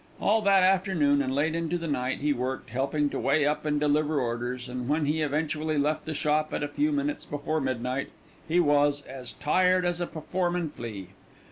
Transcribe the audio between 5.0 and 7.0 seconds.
he eventually left the shop at a few